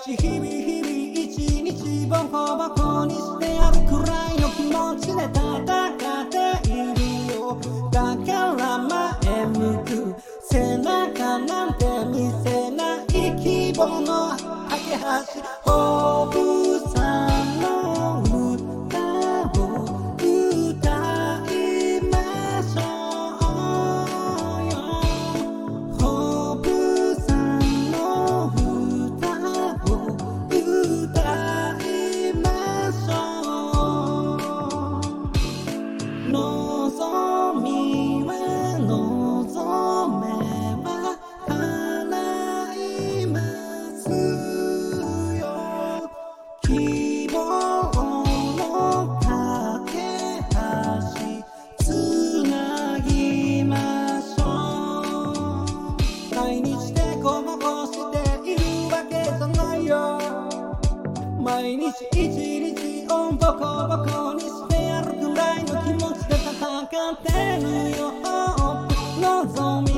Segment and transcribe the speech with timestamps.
[0.00, 6.36] 日日々日々一日ボコボコにしてやるくらいの気持ちで戦って
[6.70, 7.60] いるよ。
[7.90, 10.14] だから前向く。
[10.40, 13.06] 背中なんて見せない。
[13.42, 14.96] 希望の架け
[15.64, 16.39] 橋。
[36.32, 40.26] 望みは望め
[40.84, 43.40] ば叶いま
[43.98, 44.08] す
[45.40, 45.42] よ
[46.62, 47.34] 希望
[48.56, 49.26] の架
[49.86, 49.98] け
[50.54, 53.74] 橋つなぎま
[54.22, 54.44] しょ
[55.96, 58.18] う毎日でこぼこして
[58.52, 58.62] いる
[58.94, 60.20] わけじゃないよ
[61.42, 62.28] 毎日一
[62.72, 64.19] 日をボコボコ
[67.16, 68.12] てるよ。
[69.20, 69.89] 望み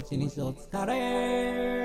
[0.00, 1.79] 一日お疲れ。